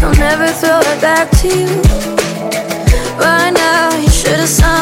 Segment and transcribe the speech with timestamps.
[0.00, 1.82] I'll never throw it back to you.
[3.18, 4.77] Right now, you should have signed.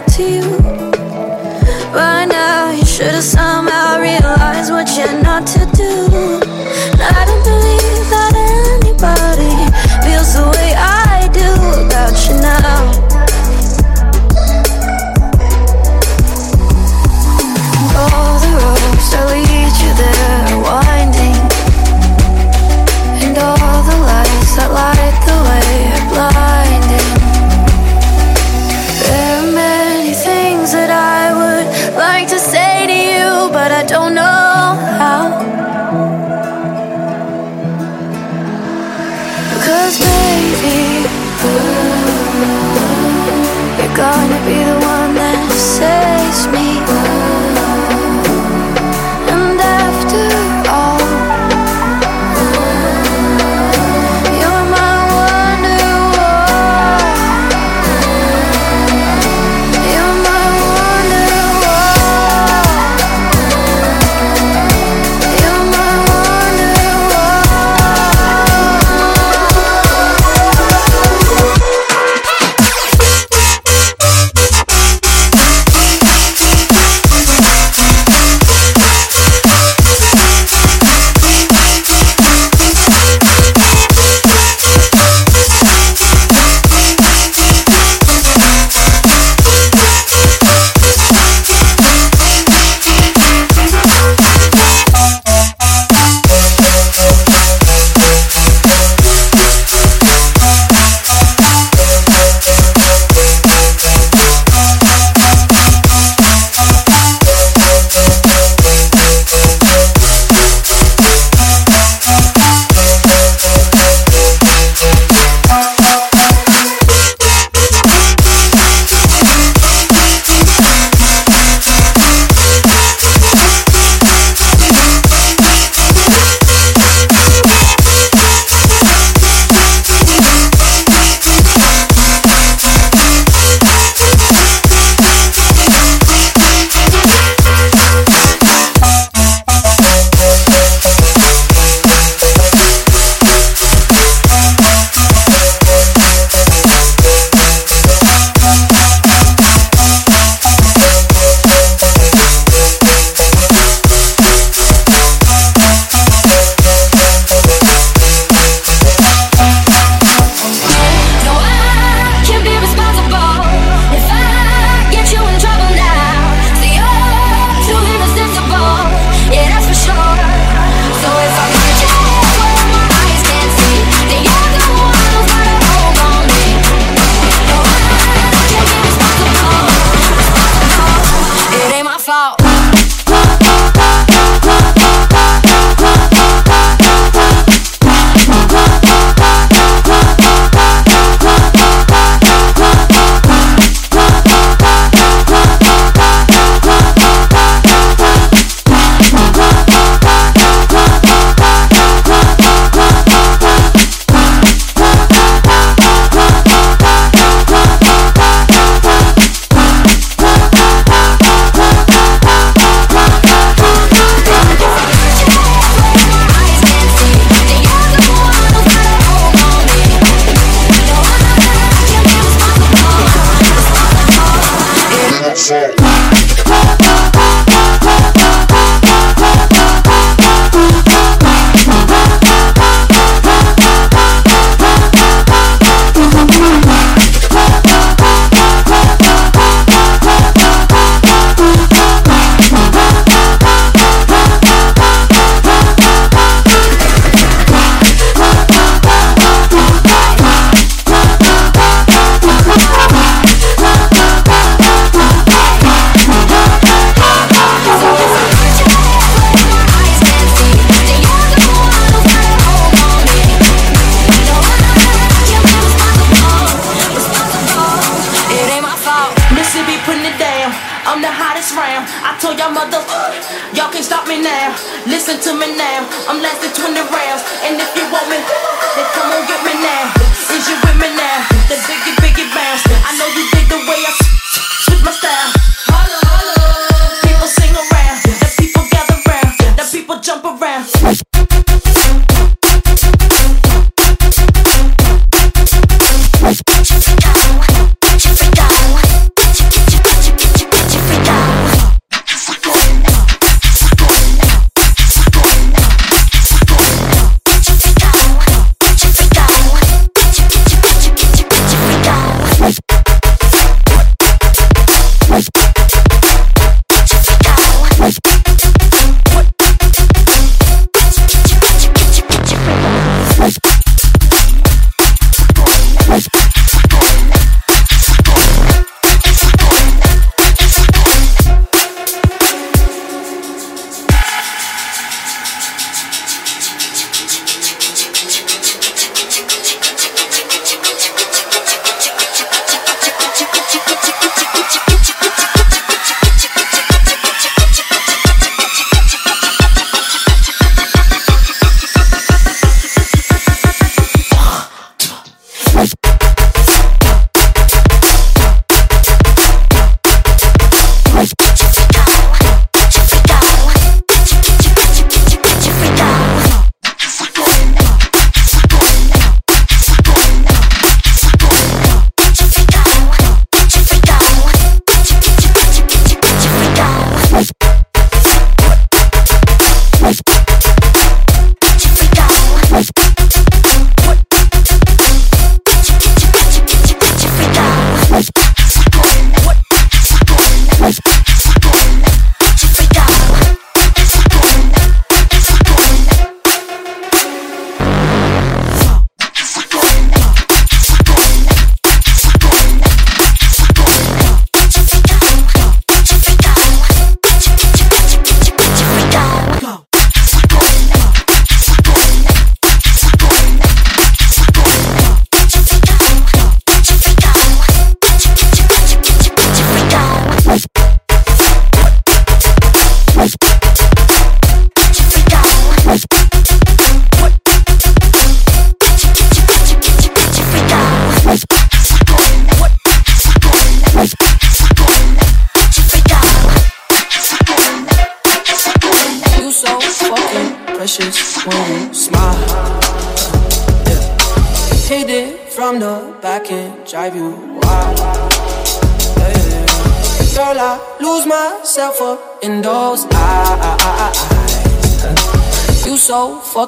[0.00, 0.59] back to you.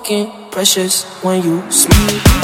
[0.02, 2.42] fucking precious when you smile.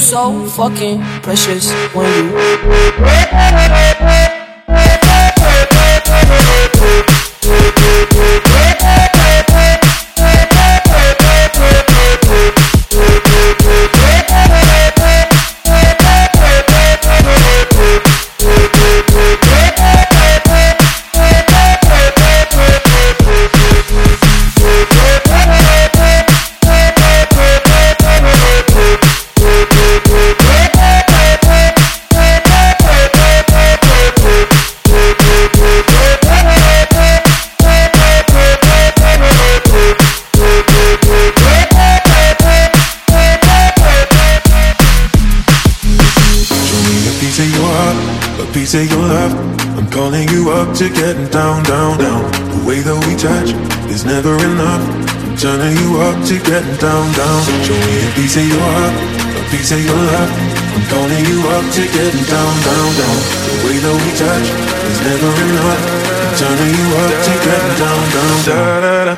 [0.00, 3.35] so fucking precious when you
[58.76, 58.92] up.
[59.34, 60.30] But please say you'll up.
[60.76, 63.18] I'm calling you up to get down, down, down.
[63.46, 64.48] The way that we touch
[64.90, 65.82] is never enough.
[66.22, 69.16] I'm turning you up to getting down, down, down.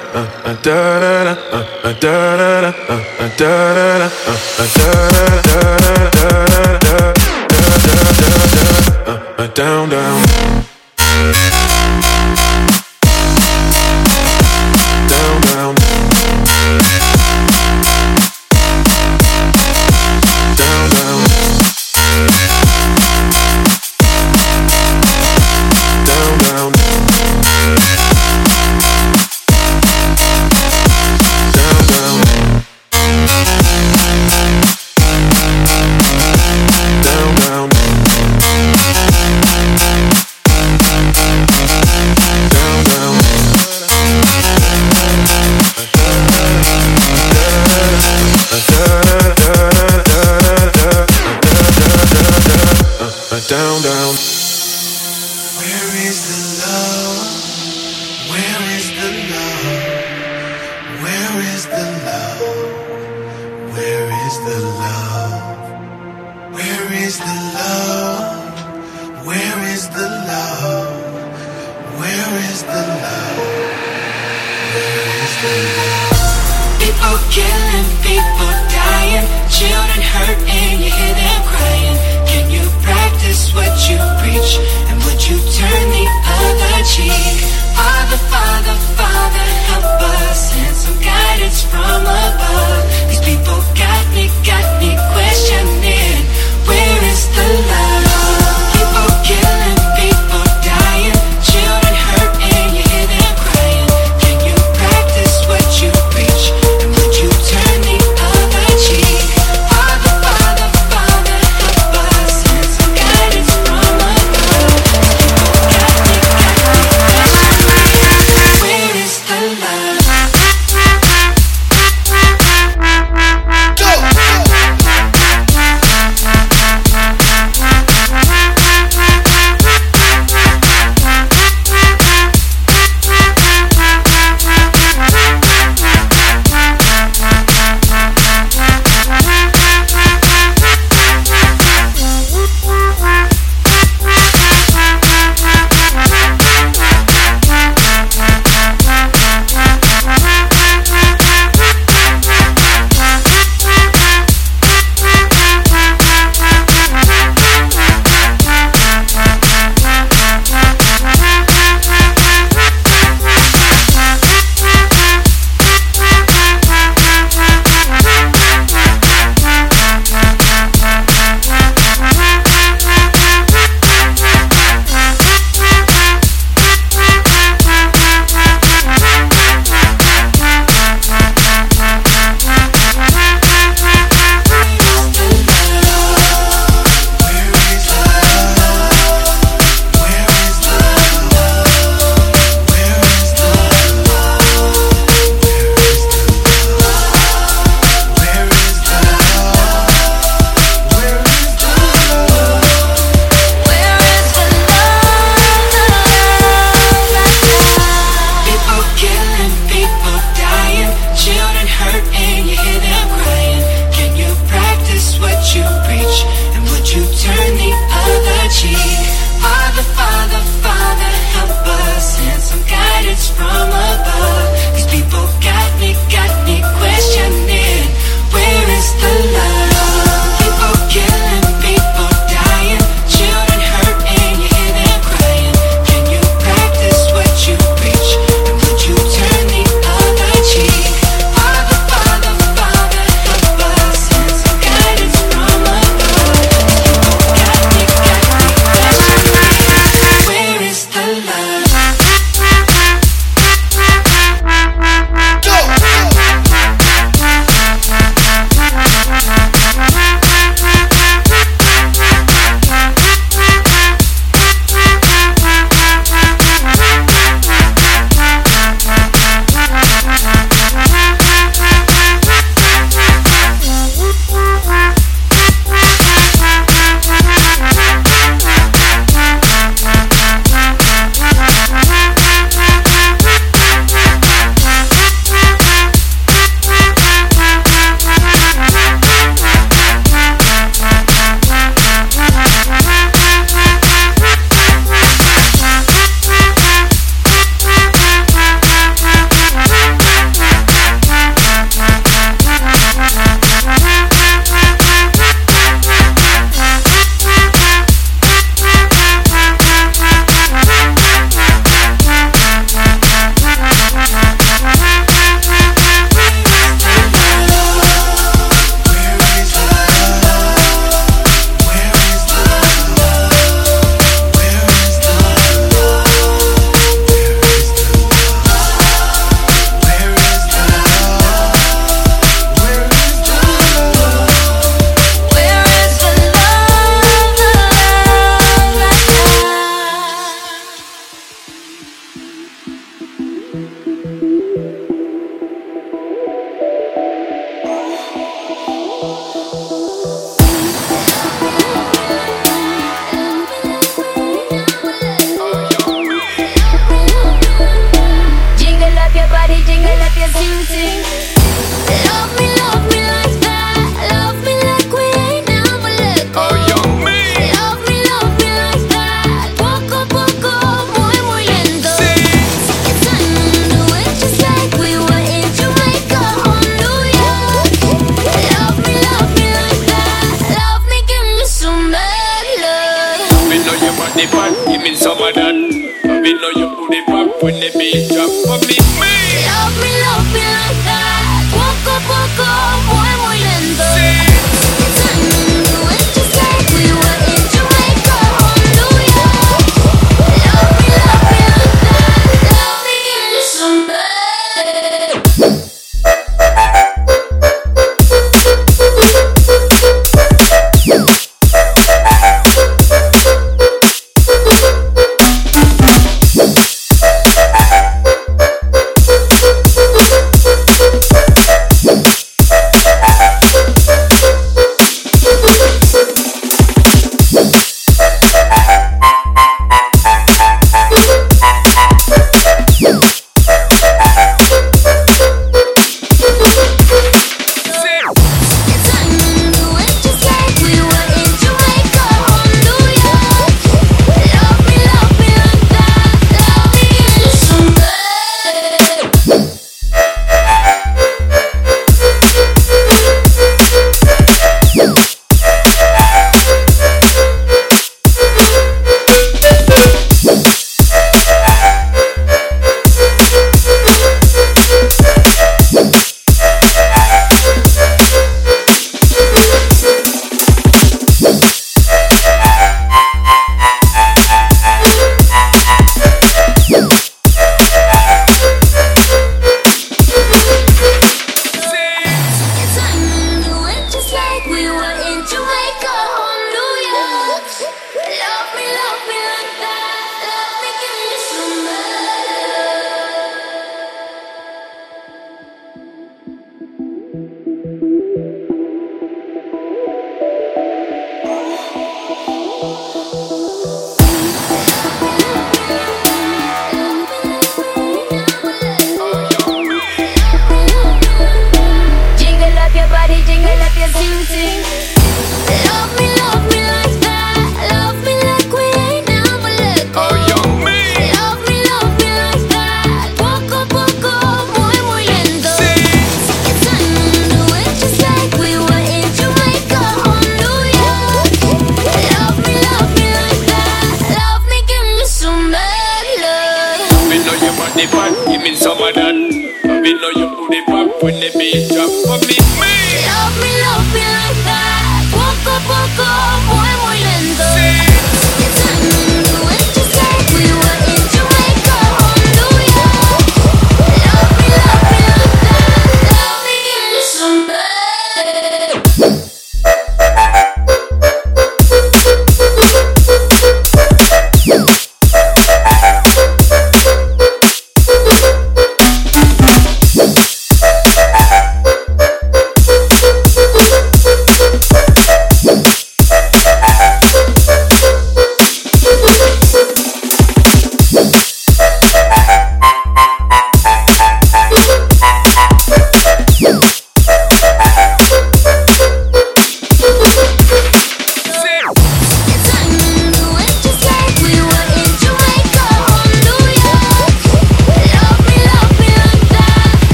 [9.58, 10.18] Down, down.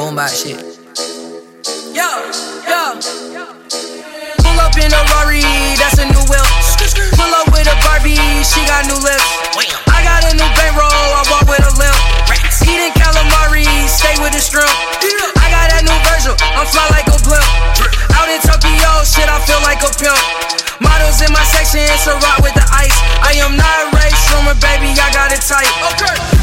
[0.00, 0.56] boom bop shit.
[1.92, 2.08] Yo,
[2.64, 2.82] yo.
[4.40, 5.44] Pull up in a Rari,
[5.76, 6.48] that's a new whip.
[7.20, 9.28] Pull up with a Barbie, she got new lips.
[9.92, 12.00] I got a new bankroll, I walk with a limp.
[12.64, 14.72] Eating calamari, stay with the shrimp.
[15.36, 17.44] I got that new Virgil, I'm fly like a blimp.
[18.16, 20.16] Out in Tokyo, shit, I feel like a pimp.
[20.80, 22.96] Models in my section, it's a rock with the ice.
[23.20, 25.68] I am not a race rumor, baby, I got it tight.
[25.92, 26.39] Okay.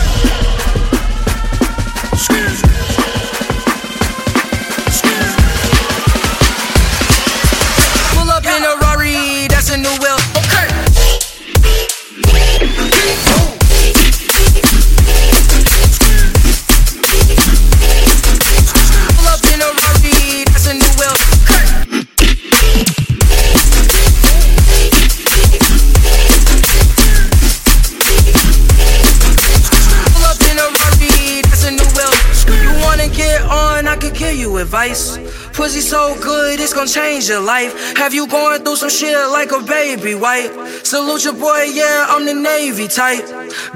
[36.68, 37.96] It's gonna change your life.
[37.96, 40.52] Have you going through some shit like a baby white?
[40.84, 43.24] Salute your boy, yeah, I'm the Navy type.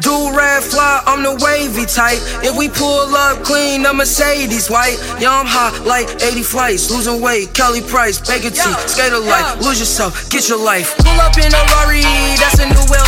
[0.04, 2.20] Do red fly, I'm the wavy type.
[2.44, 5.00] If we pull up clean, the Mercedes white.
[5.24, 7.54] Yeah, I'm hot like 80 flights, losing weight.
[7.56, 8.60] Kelly Price, Baker T,
[8.92, 9.64] skater life.
[9.64, 10.92] Lose yourself, get your life.
[11.00, 12.04] Pull up in a Rari,
[12.44, 13.08] that's a new whip.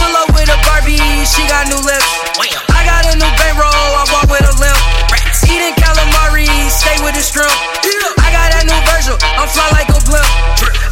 [0.00, 0.96] Pull up with a Barbie,
[1.28, 2.08] she got new lips.
[2.72, 4.80] I got a new bankroll, I walk with a limp.
[5.52, 7.52] Eating calamari, stay with the shrimp.
[8.42, 10.26] Got that new Virgil, I'm fly like a blimp.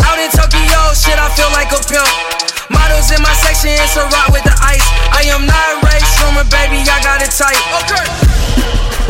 [0.06, 2.06] Out in Tokyo, shit, I feel like a pimp.
[2.70, 4.86] Models in my section, it's a rock with the ice.
[5.10, 7.58] I am not Ray Schumer, baby, I got it tight.
[7.82, 9.09] Okay.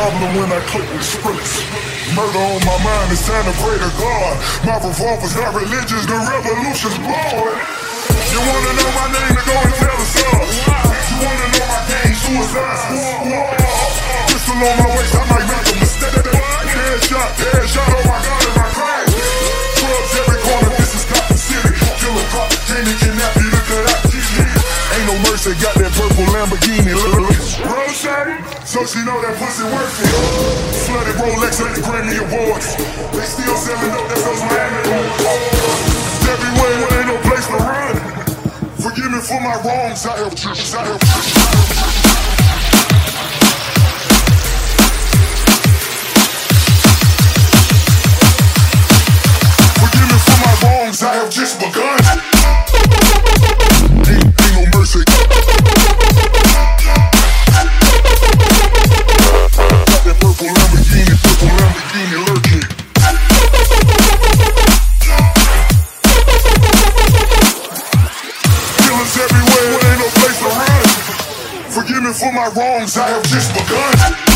[0.00, 1.60] Problem when I click with Skrillex.
[2.16, 4.34] Murder on my mind, it's time to pray to God.
[4.64, 7.54] My revolver's not religious, the revolution's born.
[8.32, 10.46] You wanna know my name, then go and tell us all.
[11.04, 13.60] You wanna know my game, suicide squad.
[14.32, 16.16] Pistol on my waist, I might make a mistake.
[16.72, 18.39] Headshot, headshot, oh my God,
[28.70, 30.14] so she know that pussy worth it.
[30.86, 32.78] Flooded Rolex at the Grammy Awards.
[33.10, 34.78] They still selling up, that's those Miami
[36.06, 37.98] It's everywhere, ain't no place to run.
[38.78, 41.34] Forgive me for my wrongs, I have trips, I have trips.
[49.82, 52.29] Forgive me for my wrongs, I have just begun.
[72.40, 74.29] My wrongs, I have just begun.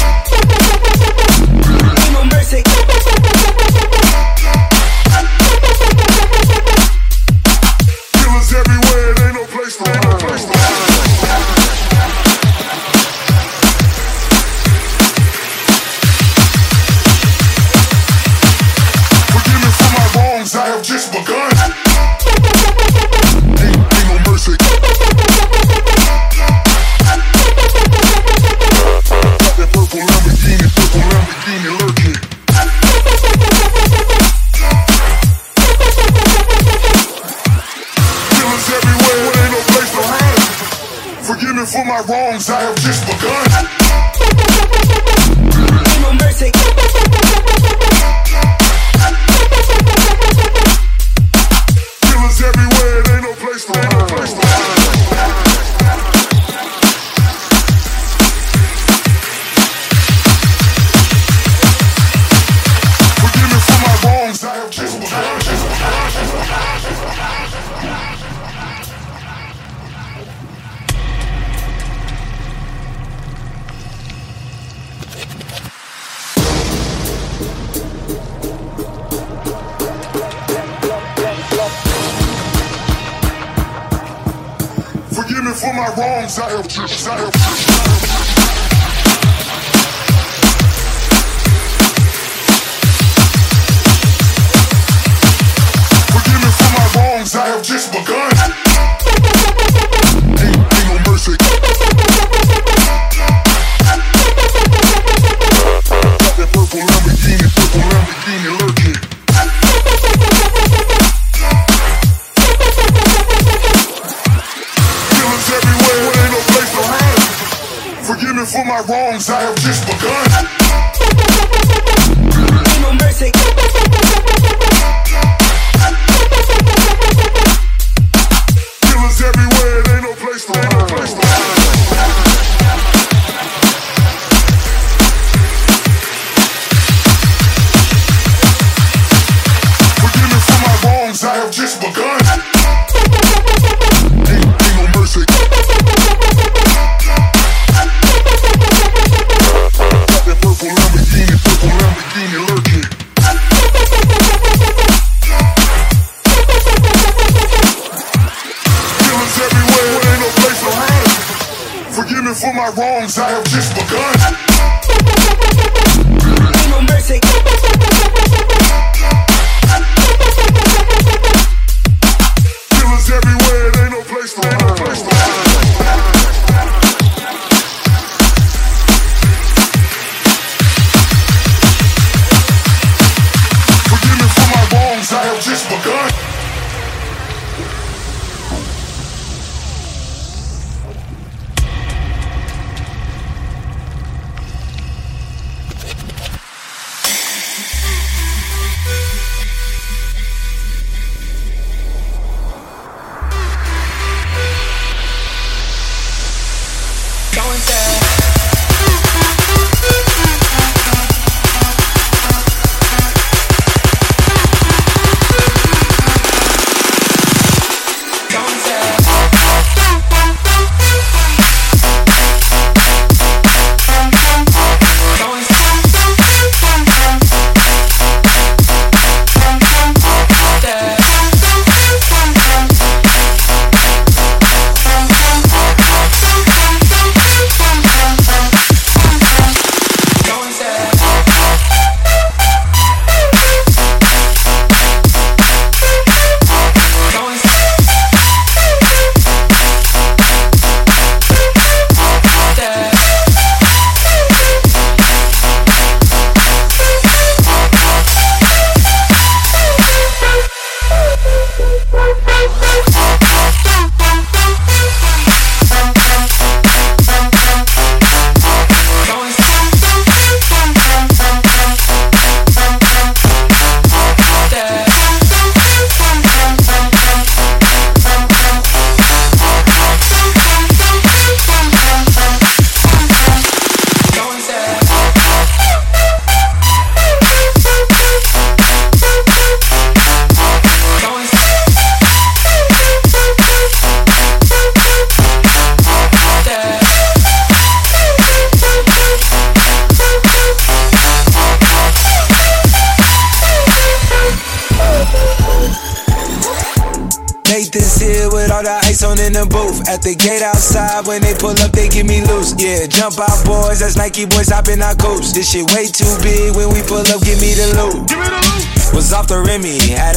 [314.14, 315.34] Ricky boys hopping our coach.
[315.34, 316.54] This shit way too big.
[316.54, 318.06] When we pull up, give me the loot.
[318.06, 318.94] Give me the loot.
[318.94, 320.13] Was off the Remy, had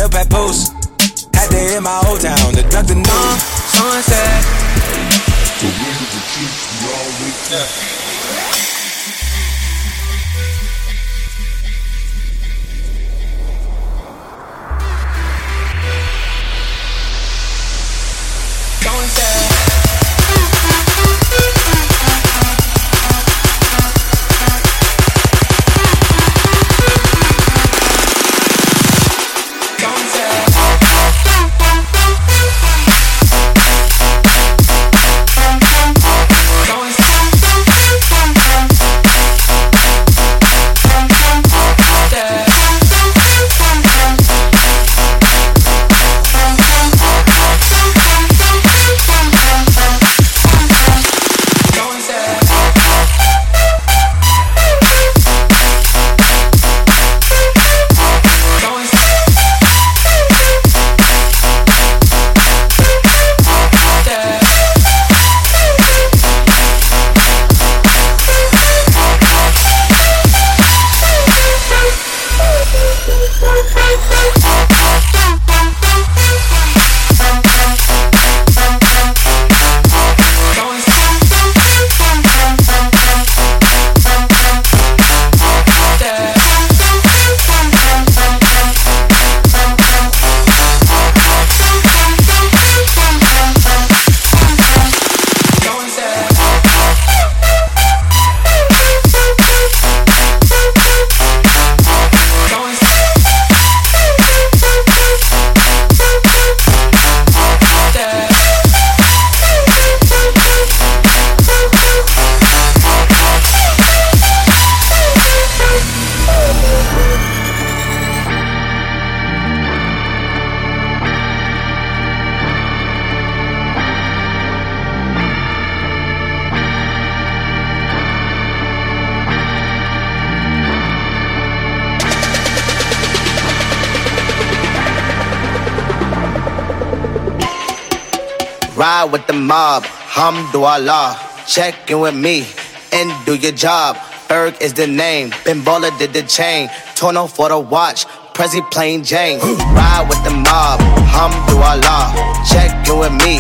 [140.52, 141.18] do Allah.
[141.48, 142.46] Check in with me
[142.92, 143.96] and do your job.
[144.28, 145.30] Ferg is the name.
[145.46, 146.70] Ben Baller did the chain.
[146.96, 148.06] Tourneau for the watch.
[148.34, 149.40] Prezi plain Jane.
[149.74, 150.80] Ride with the mob.
[151.10, 152.14] Hum do Allah.
[152.46, 153.40] Check in with me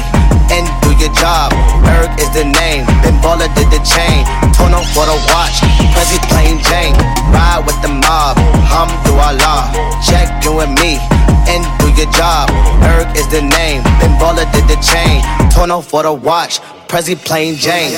[0.49, 1.51] and do your job.
[1.83, 2.85] Ferg is the name.
[3.03, 4.23] Ben Baller did the chain.
[4.55, 5.59] Tourneau for the watch.
[5.93, 6.95] Prezi plain Jane.
[7.29, 8.37] Ride with the mob.
[8.71, 9.69] Hum do Allah.
[10.01, 11.16] Check in with me
[11.47, 12.49] and do your job.
[12.81, 17.55] Ferg is the name, Ben Baller did the chain, Tourneau for the watch, Prezi plain
[17.55, 17.93] Jane.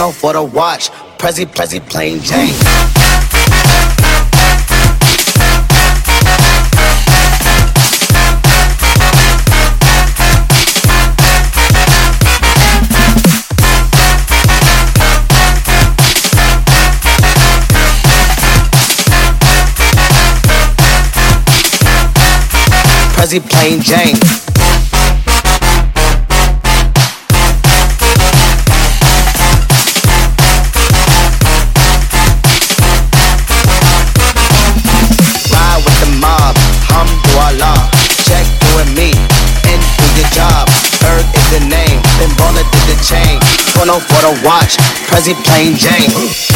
[0.00, 2.54] Porno for the watch, Prezi, Prezi, plain Jane.
[23.60, 24.16] Plain Jane.
[35.52, 36.56] Ride with the mob,
[36.88, 37.76] Hamdulillah.
[38.24, 39.12] Check you and me,
[40.14, 40.68] do job.
[41.10, 43.40] Is the name, Ben Baller did the chain.
[44.44, 44.76] Watch,
[45.08, 46.49] Prezi plain Jane.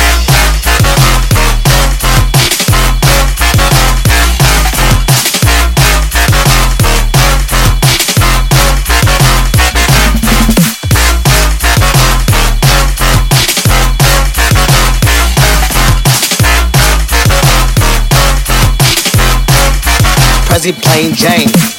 [20.65, 21.74] Prezi plain Jane.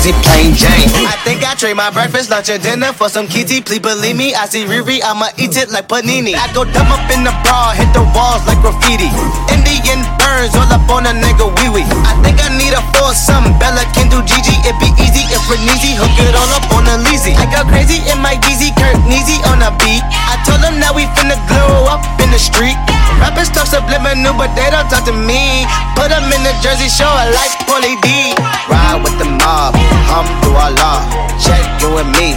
[0.00, 1.06] Watch, Prezi plain Jane.
[1.06, 3.60] I think I trade my breakfast, lunch, and dinner for some kitty.
[3.60, 6.34] Please believe me, I see Riri, I'ma eat it like panini.
[6.34, 9.10] I go dumb up in the bra, hit the walls like graffiti.
[9.70, 11.86] Indian burns all up on a nigga wee wee.
[12.02, 13.54] I think I need a foursome.
[13.62, 16.98] Bella can do Gigi, it be easy if Renezi hook it all up on a
[17.06, 17.38] leasy.
[17.38, 20.02] I go crazy in my DZ, Kurt Neasy on a beat.
[20.26, 22.74] I told them that we finna glow up in the street.
[23.22, 25.62] Rappers talk subliminal, but they don't talk to me.
[25.94, 28.34] Put them in the jersey, show a like Pauly D.
[28.66, 29.78] Ride with the mob,
[30.10, 31.06] Hamdulillah.
[31.38, 32.34] Check you and me,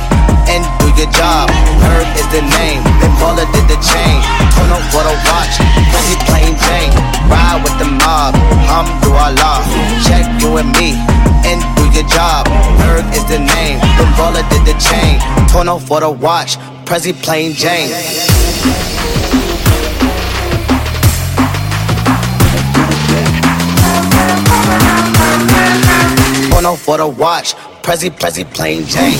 [0.50, 1.50] and do your job.
[1.84, 4.18] Herb is the name, Ben Baller did the chain.
[4.56, 5.56] Turn up for the watch,
[5.91, 6.94] Prezi plain Jane.
[7.30, 8.36] Ride with the mob,
[8.68, 9.64] Hamdulillah.
[10.08, 10.98] Check you and me,
[11.48, 12.48] and do your job.
[12.84, 15.20] Herb is the name, Ben Baller did the chain.
[15.48, 17.91] Turn up for the watch, Prezi plain Jane.
[26.64, 29.20] Porno for the watch, Prezi, Prezi, plain Jane.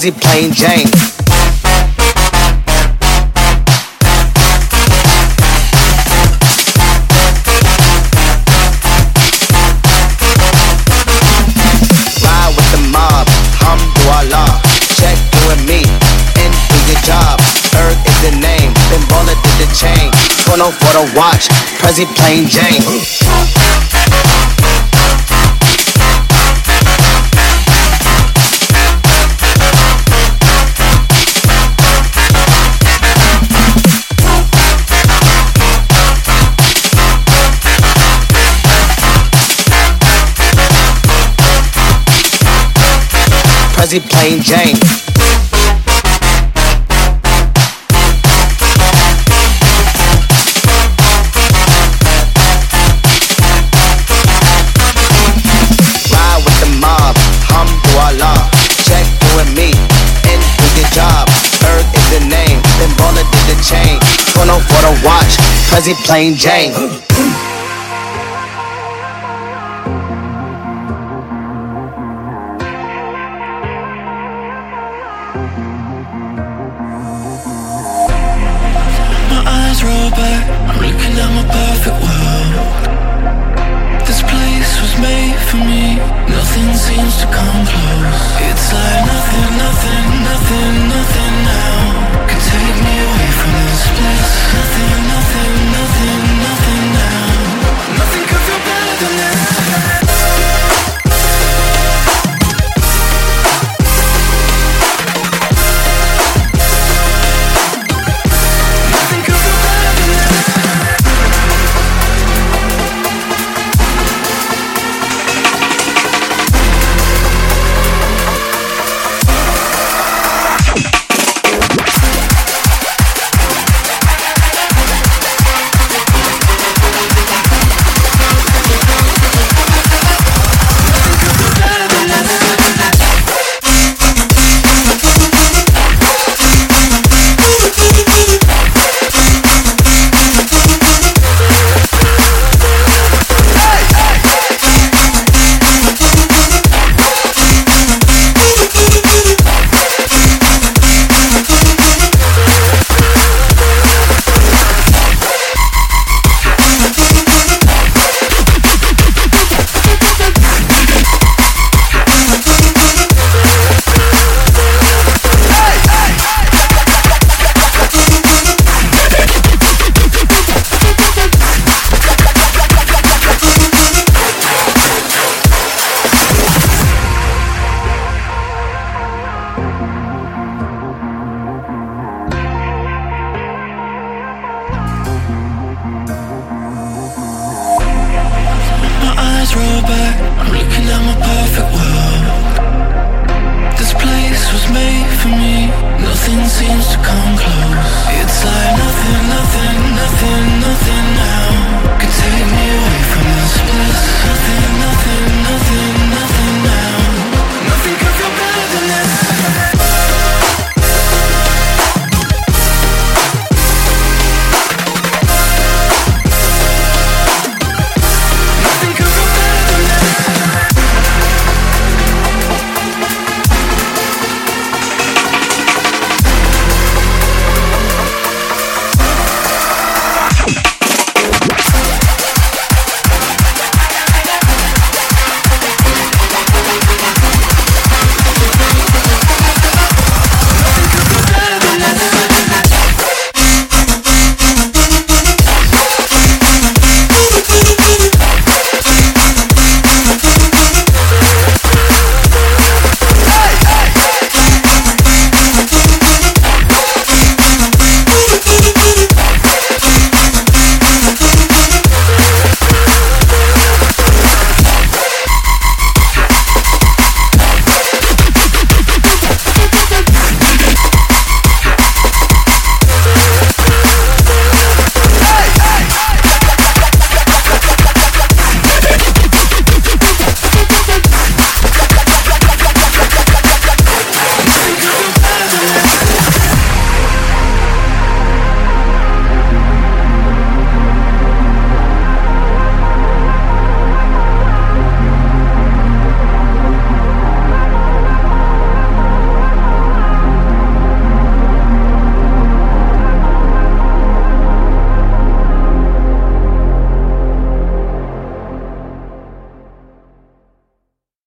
[0.00, 0.90] Prezi, plain Jane.
[12.24, 13.28] Ride with the mob.
[14.96, 15.82] Check you and me,
[16.88, 17.38] your job.
[17.76, 20.10] Earth is the name, did the chain.
[20.46, 21.48] Porno for the watch,
[21.78, 23.69] Prezi plain Jane.
[43.90, 44.76] Plain Jane.
[56.06, 57.16] Ride with the mob,
[57.50, 58.48] Hamdulillah.
[58.86, 59.72] Check you and me,
[60.94, 61.28] job.
[61.92, 63.98] Is the name, the chain.
[64.30, 65.36] For the watch,
[65.68, 66.99] Prezi plain Jane.
[81.22, 82.52] I'm a perfect world.
[84.08, 85.96] This place was made for me.
[86.36, 88.22] Nothing seems to come close.
[88.48, 91.79] It's like nothing, nothing, nothing, nothing now.